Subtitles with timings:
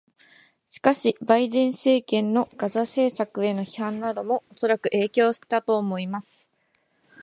[0.65, 6.49] しかし、バイデン政権のガザ政策への批判などもおそらく影響したと思います。